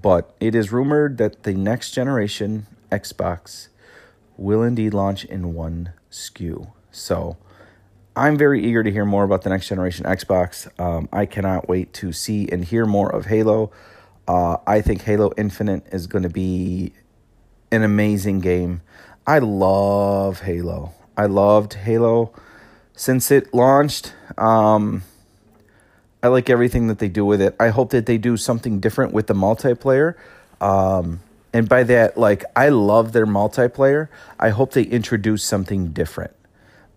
but 0.00 0.34
it 0.40 0.54
is 0.54 0.72
rumored 0.72 1.18
that 1.18 1.44
the 1.44 1.54
next 1.54 1.92
generation 1.92 2.66
Xbox 2.90 3.68
will 4.36 4.62
indeed 4.62 4.94
launch 4.94 5.24
in 5.24 5.54
one 5.54 5.92
SKU. 6.10 6.72
So 6.90 7.36
I'm 8.16 8.36
very 8.36 8.62
eager 8.64 8.82
to 8.82 8.90
hear 8.90 9.04
more 9.04 9.24
about 9.24 9.42
the 9.42 9.50
next 9.50 9.68
generation 9.68 10.04
Xbox. 10.04 10.68
Um, 10.80 11.08
I 11.12 11.26
cannot 11.26 11.68
wait 11.68 11.92
to 11.94 12.12
see 12.12 12.48
and 12.50 12.64
hear 12.64 12.84
more 12.84 13.14
of 13.14 13.26
Halo. 13.26 13.70
Uh, 14.26 14.56
I 14.66 14.80
think 14.80 15.02
Halo 15.02 15.32
Infinite 15.36 15.86
is 15.92 16.06
going 16.06 16.22
to 16.22 16.30
be 16.30 16.92
an 17.70 17.82
amazing 17.82 18.40
game. 18.40 18.82
I 19.26 19.38
love 19.38 20.40
Halo. 20.40 20.92
I 21.16 21.26
loved 21.26 21.74
Halo 21.74 22.32
since 22.94 23.30
it 23.30 23.52
launched. 23.52 24.14
Um, 24.38 25.02
I 26.22 26.28
like 26.28 26.48
everything 26.48 26.86
that 26.86 26.98
they 26.98 27.08
do 27.08 27.24
with 27.24 27.40
it. 27.40 27.56
I 27.58 27.68
hope 27.68 27.90
that 27.90 28.06
they 28.06 28.18
do 28.18 28.36
something 28.36 28.78
different 28.78 29.12
with 29.12 29.26
the 29.26 29.34
multiplayer. 29.34 30.14
Um, 30.60 31.20
and 31.52 31.68
by 31.68 31.82
that, 31.84 32.16
like, 32.16 32.44
I 32.54 32.68
love 32.68 33.12
their 33.12 33.26
multiplayer. 33.26 34.08
I 34.38 34.50
hope 34.50 34.72
they 34.72 34.84
introduce 34.84 35.42
something 35.44 35.88
different. 35.88 36.32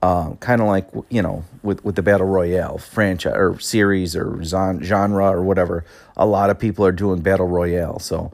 Um, 0.06 0.38
kind 0.38 0.62
of 0.62 0.68
like 0.68 0.88
you 1.10 1.24
know 1.24 1.44
with 1.64 1.84
with 1.84 1.96
the 1.96 2.04
battle 2.04 2.28
royale 2.28 2.78
franchise 2.78 3.34
or 3.36 3.60
series 3.60 4.16
or 4.16 4.40
genre 4.44 5.32
or 5.32 5.42
whatever. 5.42 5.84
A 6.16 6.28
lot 6.28 6.52
of 6.52 6.60
people 6.60 6.86
are 6.86 6.92
doing 6.92 7.22
battle 7.22 7.48
royale, 7.48 7.98
so 7.98 8.32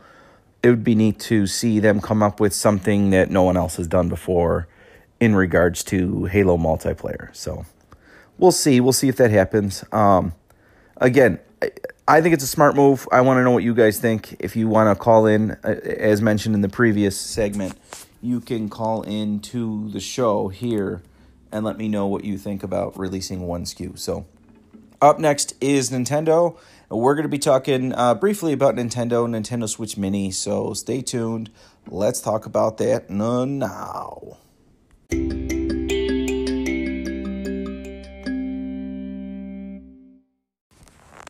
it 0.62 0.70
would 0.70 0.84
be 0.84 0.96
neat 0.96 1.18
to 1.22 1.48
see 1.48 1.80
them 1.80 2.02
come 2.02 2.22
up 2.22 2.42
with 2.42 2.54
something 2.54 3.12
that 3.12 3.30
no 3.30 3.44
one 3.44 3.56
else 3.56 3.78
has 3.78 3.88
done 3.88 4.10
before 4.10 4.68
in 5.22 5.34
regards 5.34 5.82
to 5.86 6.26
Halo 6.26 6.58
multiplayer. 6.58 7.34
So 7.34 7.66
we'll 8.38 8.52
see. 8.52 8.82
We'll 8.82 8.92
see 8.92 9.08
if 9.08 9.16
that 9.16 9.32
happens. 9.32 9.86
Um, 9.94 10.34
again, 10.98 11.40
I, 11.62 11.72
I 12.06 12.22
think 12.22 12.34
it's 12.34 12.44
a 12.44 12.48
smart 12.48 12.76
move. 12.76 13.08
I 13.14 13.22
want 13.22 13.38
to 13.38 13.46
know 13.46 13.52
what 13.52 13.64
you 13.64 13.74
guys 13.74 13.98
think. 13.98 14.36
If 14.40 14.58
you 14.58 14.68
want 14.68 14.94
to 14.94 15.02
call 15.02 15.26
in, 15.26 15.52
uh, 15.64 15.80
as 15.86 16.22
mentioned 16.22 16.54
in 16.54 16.60
the 16.60 16.70
previous 16.70 17.18
segment, 17.18 17.76
you 18.22 18.42
can 18.42 18.68
call 18.68 19.04
in 19.04 19.40
to 19.52 19.90
the 19.92 20.02
show 20.02 20.50
here 20.50 21.02
and 21.52 21.66
let 21.66 21.78
me 21.78 21.88
know 21.88 22.08
what 22.08 22.24
you 22.24 22.38
think 22.38 22.64
about 22.64 22.98
releasing 22.98 23.42
one 23.42 23.64
SKU. 23.66 23.98
So, 23.98 24.26
up 25.02 25.20
next 25.20 25.56
is 25.62 25.90
Nintendo. 25.90 26.58
We're 26.90 27.16
going 27.16 27.24
to 27.24 27.30
be 27.30 27.40
talking 27.40 27.94
uh, 27.94 28.16
briefly 28.16 28.54
about 28.54 28.76
Nintendo, 28.76 29.28
Nintendo 29.28 29.68
Switch 29.68 29.98
Mini. 29.98 30.32
So, 30.32 30.74
stay 30.74 31.02
tuned. 31.02 31.50
Let's 31.88 32.22
talk 32.22 32.46
about 32.46 32.78
that 32.78 33.10
now. 33.10 34.38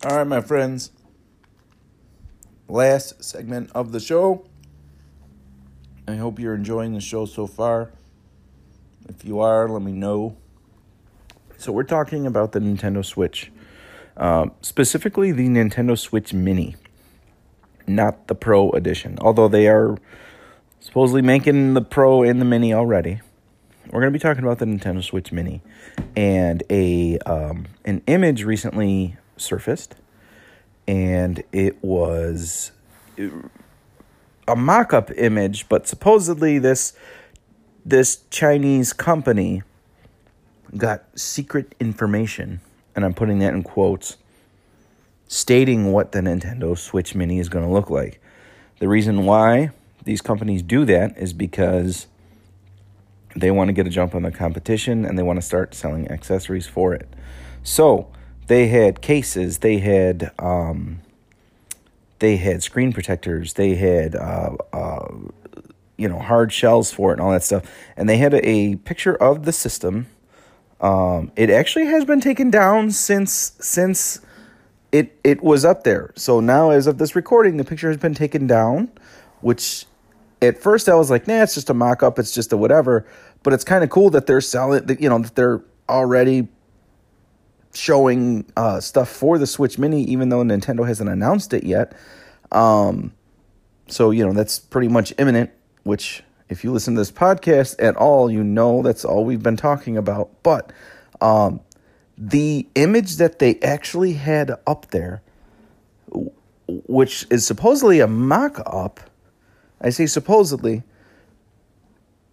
All 0.03 0.17
right, 0.17 0.27
my 0.27 0.41
friends. 0.41 0.91
Last 2.67 3.23
segment 3.23 3.69
of 3.75 3.91
the 3.91 3.99
show. 3.99 4.45
I 6.07 6.15
hope 6.15 6.39
you're 6.39 6.55
enjoying 6.55 6.93
the 6.93 7.01
show 7.01 7.25
so 7.25 7.45
far. 7.45 7.91
If 9.09 9.25
you 9.25 9.39
are, 9.39 9.67
let 9.67 9.81
me 9.81 9.91
know. 9.91 10.35
So, 11.57 11.71
we're 11.71 11.83
talking 11.83 12.25
about 12.25 12.53
the 12.53 12.59
Nintendo 12.59 13.05
Switch, 13.05 13.51
uh, 14.17 14.47
specifically 14.61 15.31
the 15.31 15.47
Nintendo 15.47 15.97
Switch 15.97 16.33
Mini, 16.33 16.75
not 17.85 18.27
the 18.27 18.35
Pro 18.35 18.71
Edition, 18.71 19.17
although 19.21 19.47
they 19.47 19.67
are 19.67 19.97
supposedly 20.79 21.21
making 21.21 21.75
the 21.75 21.81
Pro 21.81 22.23
and 22.23 22.41
the 22.41 22.45
Mini 22.45 22.73
already. 22.73 23.21
We're 23.87 23.99
going 24.01 24.11
to 24.11 24.17
be 24.17 24.19
talking 24.19 24.43
about 24.43 24.59
the 24.59 24.65
Nintendo 24.65 25.03
Switch 25.03 25.31
Mini, 25.31 25.61
and 26.15 26.63
a 26.69 27.19
um, 27.19 27.65
an 27.85 28.01
image 28.07 28.43
recently 28.43 29.17
surfaced, 29.37 29.95
and 30.87 31.43
it 31.51 31.83
was 31.83 32.71
a 34.47 34.55
mock-up 34.55 35.11
image, 35.11 35.69
but 35.69 35.87
supposedly 35.87 36.59
this 36.59 36.93
this 37.85 38.23
Chinese 38.29 38.93
company 38.93 39.63
got 40.77 41.03
secret 41.19 41.75
information, 41.79 42.61
and 42.95 43.03
I'm 43.03 43.13
putting 43.13 43.39
that 43.39 43.53
in 43.53 43.63
quotes, 43.63 44.17
stating 45.27 45.91
what 45.91 46.11
the 46.11 46.19
Nintendo 46.19 46.77
Switch 46.77 47.15
Mini 47.15 47.39
is 47.39 47.49
going 47.49 47.65
to 47.65 47.71
look 47.71 47.89
like. 47.89 48.21
The 48.79 48.87
reason 48.87 49.25
why 49.25 49.71
these 50.03 50.21
companies 50.21 50.61
do 50.61 50.85
that 50.85 51.17
is 51.17 51.33
because 51.33 52.07
they 53.35 53.51
want 53.51 53.69
to 53.69 53.73
get 53.73 53.87
a 53.87 53.89
jump 53.89 54.15
on 54.15 54.23
the 54.23 54.31
competition 54.31 55.05
and 55.05 55.17
they 55.17 55.23
want 55.23 55.37
to 55.37 55.45
start 55.45 55.73
selling 55.73 56.09
accessories 56.09 56.67
for 56.67 56.93
it. 56.93 57.07
So 57.63 58.11
they 58.47 58.67
had 58.67 59.01
cases, 59.01 59.59
they 59.59 59.79
had 59.79 60.31
um, 60.39 61.01
they 62.19 62.37
had 62.37 62.61
screen 62.61 62.93
protectors, 62.93 63.53
they 63.53 63.75
had 63.75 64.15
uh, 64.15 64.55
uh, 64.73 65.07
you 66.01 66.09
know 66.09 66.19
hard 66.19 66.51
shells 66.51 66.91
for 66.91 67.11
it 67.11 67.13
and 67.13 67.21
all 67.21 67.31
that 67.31 67.43
stuff. 67.43 67.63
And 67.95 68.09
they 68.09 68.17
had 68.17 68.33
a, 68.33 68.47
a 68.47 68.75
picture 68.77 69.15
of 69.15 69.45
the 69.45 69.51
system. 69.51 70.07
Um, 70.79 71.31
it 71.35 71.51
actually 71.51 71.85
has 71.85 72.05
been 72.05 72.19
taken 72.19 72.49
down 72.49 72.91
since 72.91 73.53
since 73.59 74.19
it 74.91 75.19
it 75.23 75.43
was 75.43 75.63
up 75.63 75.83
there. 75.83 76.11
So 76.15 76.39
now, 76.39 76.71
as 76.71 76.87
of 76.87 76.97
this 76.97 77.15
recording, 77.15 77.57
the 77.57 77.63
picture 77.63 77.87
has 77.87 77.97
been 77.97 78.15
taken 78.15 78.47
down. 78.47 78.91
Which 79.41 79.85
at 80.41 80.57
first 80.57 80.89
I 80.89 80.95
was 80.95 81.09
like, 81.09 81.27
nah, 81.27 81.43
it's 81.43 81.53
just 81.53 81.69
a 81.69 81.73
mock 81.73 82.03
up. 82.03 82.19
It's 82.19 82.31
just 82.31 82.51
a 82.51 82.57
whatever. 82.57 83.05
But 83.43 83.53
it's 83.53 83.63
kind 83.63 83.83
of 83.83 83.89
cool 83.89 84.09
that 84.11 84.27
they're 84.27 84.41
selling. 84.41 84.85
That 84.85 84.99
you 84.99 85.09
know 85.09 85.19
that 85.19 85.35
they're 85.35 85.61
already 85.87 86.47
showing 87.73 88.45
uh, 88.57 88.79
stuff 88.79 89.09
for 89.09 89.37
the 89.37 89.47
Switch 89.47 89.77
Mini, 89.77 90.03
even 90.03 90.29
though 90.29 90.43
Nintendo 90.43 90.85
hasn't 90.85 91.09
announced 91.09 91.53
it 91.53 91.63
yet. 91.63 91.95
Um, 92.51 93.13
so 93.87 94.11
you 94.11 94.25
know 94.25 94.33
that's 94.33 94.59
pretty 94.59 94.87
much 94.87 95.13
imminent 95.17 95.51
which 95.83 96.23
if 96.49 96.63
you 96.63 96.71
listen 96.71 96.95
to 96.95 97.01
this 97.01 97.11
podcast 97.11 97.75
at 97.79 97.95
all, 97.95 98.29
you 98.29 98.43
know 98.43 98.81
that's 98.81 99.05
all 99.05 99.23
we've 99.23 99.43
been 99.43 99.57
talking 99.57 99.97
about. 99.97 100.29
But 100.43 100.71
um, 101.21 101.61
the 102.17 102.67
image 102.75 103.15
that 103.17 103.39
they 103.39 103.59
actually 103.61 104.13
had 104.13 104.51
up 104.67 104.91
there, 104.91 105.21
which 106.67 107.25
is 107.29 107.45
supposedly 107.45 107.99
a 107.99 108.07
mock 108.07 108.61
up, 108.65 108.99
I 109.79 109.89
say 109.89 110.05
supposedly 110.05 110.83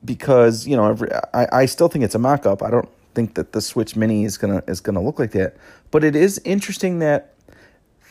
because 0.05 0.67
you 0.67 0.76
know 0.76 0.90
every, 0.90 1.12
I, 1.35 1.61
I 1.61 1.67
still 1.67 1.88
think 1.88 2.05
it's 2.05 2.14
a 2.14 2.19
mock 2.19 2.47
up. 2.47 2.62
I 2.62 2.71
don't 2.71 2.88
think 3.14 3.35
that 3.35 3.52
the 3.52 3.61
Switch 3.61 3.97
Mini 3.97 4.25
is 4.25 4.37
gonna 4.37 4.62
is 4.67 4.81
gonna 4.81 5.02
look 5.02 5.19
like 5.19 5.33
that. 5.33 5.57
But 5.90 6.05
it 6.05 6.14
is 6.14 6.40
interesting 6.45 6.99
that 7.00 7.35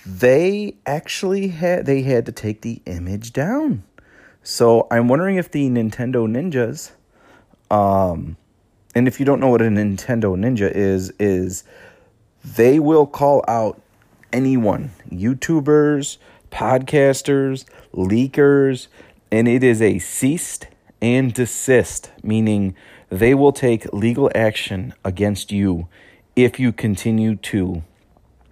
they 0.06 0.76
actually 0.86 1.50
had 1.50 1.86
they 1.86 2.02
had 2.02 2.26
to 2.26 2.32
take 2.32 2.62
the 2.62 2.82
image 2.86 3.34
down. 3.34 3.84
So 4.50 4.88
I'm 4.90 5.10
wondering 5.10 5.36
if 5.36 5.52
the 5.52 5.70
Nintendo 5.70 6.26
Ninjas, 6.26 6.92
um, 7.70 8.38
and 8.96 9.06
if 9.06 9.20
you 9.20 9.26
don't 9.26 9.42
know 9.42 9.50
what 9.50 9.62
a 9.62 9.66
Nintendo 9.66 10.38
Ninja 10.38 10.72
is, 10.72 11.12
is 11.20 11.66
they 12.46 12.80
will 12.80 13.06
call 13.06 13.44
out 13.50 13.82
anyone, 14.32 14.92
YouTubers, 15.12 16.18
podcasters, 16.50 17.66
leakers, 17.94 18.88
and 19.34 19.50
it 19.50 19.66
is 19.66 19.82
a 19.82 20.00
ceased 20.00 20.68
and 21.02 21.34
desist, 21.34 22.12
meaning 22.24 22.74
they 23.10 23.34
will 23.34 23.52
take 23.52 23.92
legal 23.92 24.32
action 24.34 24.94
against 25.04 25.52
you 25.52 25.90
if 26.38 26.58
you 26.58 26.72
continue 26.72 27.36
to 27.36 27.84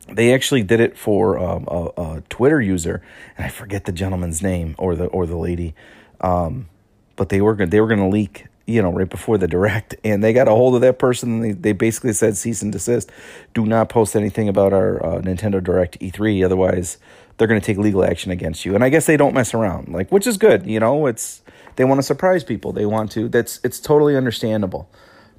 they 0.08 0.34
actually 0.34 0.64
did 0.64 0.80
it 0.80 0.98
for 0.98 1.38
um, 1.38 1.66
a, 1.68 1.90
a, 1.98 2.24
Twitter 2.30 2.62
user, 2.62 3.02
and 3.38 3.46
I 3.46 3.50
forget 3.50 3.86
the 3.86 3.92
gentleman's 3.92 4.42
name 4.42 4.76
or 4.78 4.96
the 4.96 5.06
or 5.08 5.26
the 5.26 5.38
lady, 5.38 5.74
um, 6.22 6.70
but 7.16 7.30
they 7.30 7.42
were 7.42 7.56
they 7.56 7.82
were 7.82 7.88
going 7.88 8.00
to 8.00 8.08
leak, 8.08 8.46
you 8.66 8.82
know, 8.82 8.92
right 8.92 9.10
before 9.10 9.38
the 9.38 9.48
direct, 9.48 9.96
and 10.04 10.24
they 10.24 10.34
got 10.34 10.48
a 10.48 10.52
hold 10.52 10.76
of 10.76 10.82
that 10.82 11.00
person. 11.00 11.42
They 11.42 11.52
they 11.52 11.72
basically 11.74 12.14
said 12.14 12.38
cease 12.38 12.62
and 12.62 12.72
desist, 12.72 13.12
do 13.54 13.66
not 13.66 13.90
post 13.90 14.16
anything 14.16 14.48
about 14.48 14.74
our 14.74 15.04
uh, 15.04 15.22
Nintendo 15.22 15.64
Direct 15.64 16.00
E3, 16.00 16.46
otherwise 16.46 16.98
they're 17.38 17.48
going 17.48 17.60
to 17.60 17.66
take 17.66 17.78
legal 17.78 18.04
action 18.04 18.32
against 18.32 18.66
you. 18.66 18.76
And 18.76 18.84
I 18.84 18.90
guess 18.90 19.06
they 19.06 19.18
don't 19.18 19.34
mess 19.34 19.54
around, 19.54 19.90
like 19.90 20.12
which 20.12 20.28
is 20.28 20.38
good, 20.38 20.66
you 20.66 20.80
know. 20.80 21.06
It's 21.08 21.42
they 21.76 21.84
want 21.84 22.00
to 22.00 22.04
surprise 22.04 22.44
people. 22.44 22.72
They 22.72 22.86
want 22.86 23.12
to. 23.12 23.28
That's 23.28 23.60
it's 23.64 23.80
totally 23.80 24.16
understandable. 24.16 24.90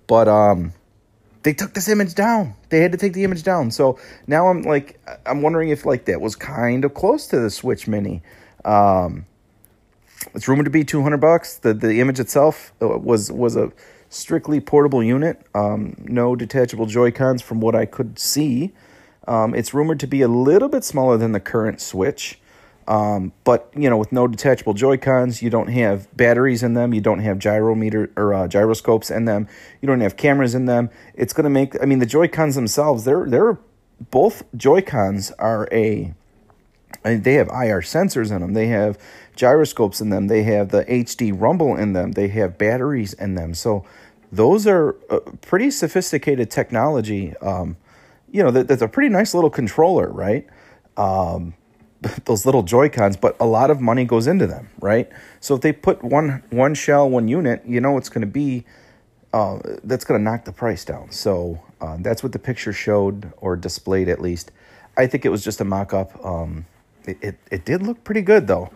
But 0.07 0.29
um, 0.29 0.73
they 1.47 1.53
took 1.53 1.75
this 1.75 1.89
image 1.89 2.17
down. 2.17 2.57
They 2.71 2.81
had 2.81 2.91
to 2.91 2.99
take 2.99 3.13
the 3.13 3.23
image 3.23 3.45
down. 3.45 3.71
So 3.71 4.01
now 4.27 4.49
I'm 4.49 4.63
like, 4.63 4.99
I'm 5.25 5.43
wondering 5.43 5.69
if 5.69 5.87
like 5.87 6.07
that 6.07 6.21
was 6.21 6.35
kind 6.35 6.85
of 6.85 6.93
close 6.93 7.29
to 7.29 7.39
the 7.39 7.51
Switch 7.51 7.87
Mini. 7.87 8.21
Um, 8.65 9.27
it's 10.35 10.49
rumored 10.49 10.65
to 10.65 10.73
be 10.73 10.83
200 10.83 11.19
bucks. 11.19 11.59
The 11.59 11.73
the 11.73 12.01
image 12.01 12.19
itself 12.19 12.73
uh, 12.83 12.89
was 12.99 13.31
was 13.31 13.55
a 13.55 13.71
strictly 14.09 14.59
portable 14.59 15.05
unit. 15.05 15.41
Um, 15.55 15.95
no 16.01 16.35
detachable 16.35 16.87
Joy 16.87 17.13
Cons 17.13 17.43
from 17.43 17.61
what 17.61 17.77
I 17.77 17.87
could 17.87 18.19
see. 18.19 18.73
Um, 19.29 19.55
it's 19.55 19.73
rumored 19.73 20.01
to 20.01 20.09
be 20.09 20.23
a 20.23 20.29
little 20.29 20.69
bit 20.69 20.83
smaller 20.83 21.17
than 21.17 21.31
the 21.31 21.39
current 21.39 21.81
Switch. 21.81 22.41
Um, 22.89 23.33
but 23.45 23.71
you 23.77 23.91
know, 23.91 23.97
with 23.97 24.13
no 24.13 24.29
detachable 24.29 24.75
Joy 24.75 24.97
Cons, 24.97 25.43
you 25.43 25.51
don't 25.51 25.69
have 25.69 26.15
batteries 26.17 26.63
in 26.63 26.75
them. 26.75 26.95
You 26.95 27.01
don't 27.01 27.19
have 27.21 27.39
gyrometer 27.39 28.11
or 28.17 28.33
uh, 28.33 28.49
gyroscopes 28.49 29.11
in 29.11 29.25
them. 29.25 29.49
You 29.81 29.87
don't 29.89 30.01
have 30.01 30.17
cameras 30.17 30.55
in 30.55 30.67
them. 30.67 30.91
It's 31.15 31.33
going 31.33 31.45
to 31.45 31.51
make. 31.51 31.81
I 31.83 31.87
mean, 31.87 31.99
the 31.99 32.07
Joy 32.07 32.29
Cons 32.29 32.55
themselves, 32.55 33.05
they're 33.05 33.27
they're 33.27 33.59
both 34.11 34.45
Joy 34.57 34.83
Cons 34.83 35.33
are 35.33 35.69
a. 35.73 36.15
I 37.05 37.11
mean, 37.11 37.23
they 37.23 37.35
have 37.35 37.49
IR 37.49 37.83
sensors 37.83 38.31
in 38.31 38.41
them. 38.41 38.55
They 38.55 38.69
have 38.69 38.99
gyroscopes 39.35 40.01
in 40.01 40.11
them. 40.11 40.29
They 40.29 40.45
have 40.45 40.71
the 40.71 40.85
HD 40.85 41.33
rumble 41.35 41.77
in 41.77 41.93
them. 41.93 42.13
They 42.13 42.29
have 42.29 42.59
batteries 42.59 43.13
in 43.13 43.35
them. 43.35 43.55
So 43.55 43.85
those 44.33 44.67
are 44.67 44.97
uh, 45.11 45.21
pretty 45.41 45.71
sophisticated 45.71 46.51
technology. 46.51 47.37
Um, 47.37 47.77
you 48.31 48.43
know, 48.43 48.51
that, 48.51 48.69
that's 48.69 48.83
a 48.83 48.89
pretty 48.89 49.09
nice 49.09 49.35
little 49.35 49.51
controller, 49.51 50.11
right? 50.11 50.47
Um, 50.97 51.55
those 52.25 52.47
little 52.47 52.63
Joy 52.63 52.89
Cons, 52.89 53.17
but 53.17 53.37
a 53.41 53.47
lot 53.47 53.71
of 53.71 53.81
money 53.81 54.05
goes 54.05 54.27
into 54.27 54.47
them, 54.47 54.69
right? 54.81 55.09
So 55.41 55.55
if 55.55 55.61
they 55.61 55.73
put 55.73 56.03
one 56.03 56.43
one 56.51 56.75
shell, 56.75 57.09
one 57.09 57.29
unit, 57.29 57.63
you 57.67 57.81
know 57.81 57.97
it's 57.97 58.09
going 58.09 58.23
to 58.23 58.27
be 58.27 58.65
uh, 59.33 59.59
that's 59.85 60.05
going 60.05 60.19
to 60.19 60.25
knock 60.25 60.45
the 60.45 60.53
price 60.53 60.85
down. 60.85 61.11
So 61.11 61.63
uh, 61.81 61.97
that's 62.01 62.23
what 62.23 62.33
the 62.33 62.39
picture 62.39 62.73
showed 62.73 63.33
or 63.39 63.57
displayed 63.57 64.09
at 64.09 64.21
least. 64.21 64.51
I 64.97 65.07
think 65.07 65.25
it 65.25 65.29
was 65.29 65.45
just 65.45 65.61
a 65.61 65.65
mock 65.65 65.93
up. 65.93 66.25
Um, 66.25 66.67
it, 67.05 67.19
it, 67.21 67.39
it 67.51 67.65
did 67.65 67.83
look 67.83 68.03
pretty 68.03 68.23
good 68.23 68.47
though. 68.47 68.71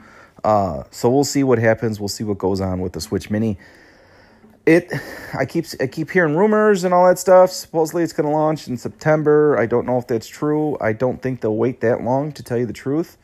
Uh, 0.44 0.84
so 0.90 1.10
we'll 1.10 1.24
see 1.24 1.42
what 1.42 1.58
happens. 1.58 2.00
We'll 2.00 2.08
see 2.08 2.24
what 2.24 2.38
goes 2.38 2.60
on 2.60 2.80
with 2.80 2.92
the 2.92 3.00
Switch 3.00 3.30
Mini. 3.30 3.58
It, 4.66 4.92
I 5.38 5.46
keep 5.46 5.66
I 5.80 5.86
keep 5.86 6.10
hearing 6.10 6.36
rumors 6.36 6.84
and 6.84 6.94
all 6.94 7.06
that 7.06 7.18
stuff. 7.18 7.50
Supposedly 7.50 8.02
it's 8.02 8.12
going 8.12 8.28
to 8.28 8.32
launch 8.32 8.68
in 8.68 8.76
September. 8.76 9.58
I 9.58 9.66
don't 9.66 9.86
know 9.86 9.98
if 9.98 10.06
that's 10.06 10.28
true. 10.28 10.76
I 10.80 10.92
don't 10.92 11.20
think 11.22 11.40
they'll 11.40 11.56
wait 11.56 11.80
that 11.80 12.02
long 12.02 12.32
to 12.32 12.42
tell 12.42 12.58
you 12.58 12.66
the 12.66 12.72
truth. 12.72 13.16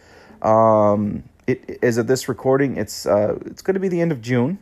Um, 0.43 1.25
it 1.47 1.79
as 1.83 1.99
of 1.99 2.07
this 2.07 2.29
recording, 2.29 2.77
it's 2.77 3.07
uh, 3.07 3.39
it's 3.47 3.63
going 3.63 3.75
to 3.75 3.81
be 3.81 3.89
the 3.89 4.01
end 4.01 4.13
of 4.13 4.21
June, 4.21 4.59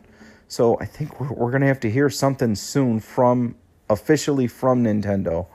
so 0.47 0.77
I 0.79 0.85
think 0.85 1.19
we're, 1.19 1.31
we're 1.31 1.51
going 1.51 1.61
to 1.61 1.67
have 1.67 1.79
to 1.81 1.89
hear 1.89 2.09
something 2.09 2.55
soon 2.55 2.99
from 2.99 3.55
officially 3.89 4.47
from 4.47 4.83
Nintendo, 4.83 5.47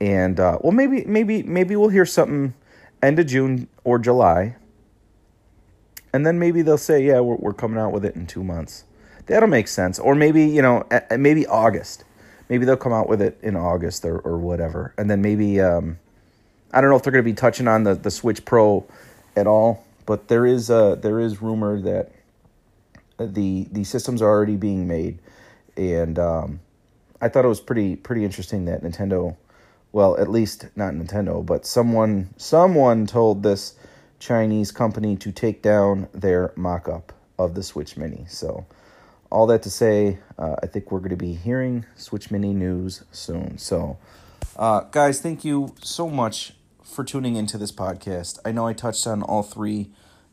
and 0.00 0.40
uh, 0.40 0.58
well 0.62 0.72
maybe 0.72 1.04
maybe 1.04 1.42
maybe 1.42 1.76
we'll 1.76 1.90
hear 1.90 2.06
something 2.06 2.54
end 3.02 3.18
of 3.18 3.26
June 3.26 3.68
or 3.84 3.98
July, 3.98 4.56
and 6.12 6.24
then 6.26 6.38
maybe 6.38 6.62
they'll 6.62 6.78
say 6.78 7.04
yeah 7.04 7.20
we're 7.20 7.36
we're 7.36 7.52
coming 7.52 7.78
out 7.78 7.92
with 7.92 8.04
it 8.04 8.14
in 8.16 8.26
two 8.26 8.44
months. 8.44 8.84
That'll 9.26 9.48
make 9.48 9.68
sense, 9.68 9.98
or 9.98 10.14
maybe 10.14 10.44
you 10.44 10.62
know 10.62 10.86
maybe 11.16 11.46
August. 11.46 12.04
Maybe 12.48 12.64
they'll 12.66 12.76
come 12.76 12.92
out 12.92 13.08
with 13.08 13.22
it 13.22 13.38
in 13.42 13.56
August 13.56 14.04
or, 14.04 14.18
or 14.18 14.36
whatever, 14.36 14.92
and 14.98 15.10
then 15.10 15.22
maybe 15.22 15.60
um, 15.60 15.98
I 16.72 16.80
don't 16.80 16.90
know 16.90 16.96
if 16.96 17.02
they're 17.02 17.12
going 17.12 17.24
to 17.24 17.30
be 17.30 17.34
touching 17.34 17.68
on 17.68 17.84
the, 17.84 17.94
the 17.94 18.10
Switch 18.10 18.44
Pro 18.44 18.84
at 19.36 19.46
all, 19.46 19.84
but 20.06 20.28
there 20.28 20.44
is 20.44 20.70
a, 20.70 20.98
there 21.00 21.20
is 21.20 21.40
rumor 21.40 21.80
that 21.80 22.10
the 23.18 23.68
the 23.70 23.84
systems 23.84 24.20
are 24.20 24.28
already 24.28 24.56
being 24.56 24.86
made, 24.86 25.18
and 25.76 26.18
um, 26.18 26.60
I 27.20 27.28
thought 27.28 27.44
it 27.44 27.48
was 27.48 27.60
pretty 27.60 27.96
pretty 27.96 28.24
interesting 28.24 28.64
that 28.66 28.82
Nintendo, 28.82 29.36
well 29.92 30.16
at 30.18 30.28
least 30.28 30.66
not 30.76 30.94
Nintendo, 30.94 31.44
but 31.44 31.64
someone 31.64 32.34
someone 32.36 33.06
told 33.06 33.42
this 33.42 33.76
Chinese 34.18 34.72
company 34.72 35.16
to 35.16 35.32
take 35.32 35.62
down 35.62 36.08
their 36.12 36.52
mock-up 36.56 37.12
of 37.38 37.54
the 37.54 37.62
Switch 37.62 37.96
Mini. 37.96 38.24
So 38.28 38.66
all 39.32 39.46
that 39.46 39.62
to 39.62 39.70
say, 39.70 40.18
uh, 40.38 40.56
I 40.62 40.66
think 40.66 40.92
we're 40.92 40.98
going 40.98 41.10
to 41.10 41.16
be 41.16 41.32
hearing 41.32 41.86
Switch 41.96 42.30
Mini 42.30 42.52
news 42.52 43.02
soon. 43.10 43.56
So, 43.56 43.96
uh, 44.56 44.80
guys, 44.90 45.20
thank 45.20 45.42
you 45.42 45.74
so 45.82 46.08
much 46.08 46.54
for 46.84 47.02
tuning 47.02 47.36
into 47.36 47.56
this 47.56 47.72
podcast. 47.72 48.38
I 48.44 48.52
know 48.52 48.66
I 48.66 48.74
touched 48.74 49.06
on 49.06 49.22
all 49.22 49.42
three, 49.42 49.90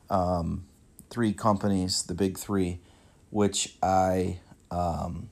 um, 0.10 0.66
three 1.10 1.32
companies, 1.32 2.04
the 2.04 2.14
big 2.14 2.38
three, 2.38 2.82
which 3.30 3.78
I 3.82 4.42
um, 4.70 5.30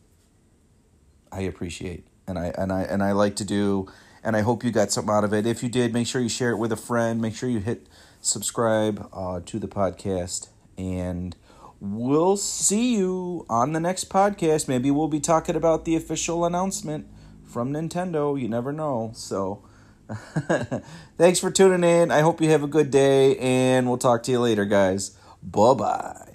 I 1.31 1.41
appreciate 1.41 2.07
and 2.25 2.39
I 2.39 2.53
and 2.57 2.71
I 2.71 2.83
and 2.83 3.03
I 3.03 3.11
like 3.11 3.35
to 3.37 3.45
do, 3.45 3.87
and 4.23 4.37
I 4.37 4.41
hope 4.41 4.63
you 4.63 4.71
got 4.71 4.91
something 4.91 5.13
out 5.13 5.25
of 5.25 5.33
it. 5.33 5.45
If 5.45 5.61
you 5.61 5.67
did, 5.67 5.93
make 5.93 6.07
sure 6.07 6.21
you 6.21 6.29
share 6.29 6.51
it 6.51 6.57
with 6.57 6.71
a 6.71 6.77
friend. 6.77 7.21
Make 7.21 7.35
sure 7.35 7.49
you 7.49 7.59
hit 7.59 7.87
subscribe 8.21 9.09
uh, 9.11 9.41
to 9.45 9.59
the 9.59 9.67
podcast, 9.67 10.47
and 10.77 11.35
we'll 11.79 12.37
see 12.37 12.95
you 12.97 13.45
on 13.49 13.73
the 13.73 13.79
next 13.79 14.09
podcast. 14.09 14.67
Maybe 14.67 14.91
we'll 14.91 15.07
be 15.07 15.19
talking 15.19 15.55
about 15.55 15.85
the 15.85 15.95
official 15.95 16.45
announcement 16.45 17.07
from 17.45 17.73
Nintendo. 17.73 18.39
You 18.39 18.47
never 18.49 18.71
know. 18.71 19.11
So. 19.13 19.63
Thanks 21.17 21.39
for 21.39 21.51
tuning 21.51 21.83
in. 21.83 22.11
I 22.11 22.21
hope 22.21 22.39
you 22.41 22.49
have 22.49 22.63
a 22.63 22.67
good 22.67 22.91
day, 22.91 23.35
and 23.37 23.87
we'll 23.87 23.97
talk 23.97 24.23
to 24.23 24.31
you 24.31 24.39
later, 24.39 24.63
guys. 24.63 25.17
Bye 25.43 25.73
bye. 25.73 26.26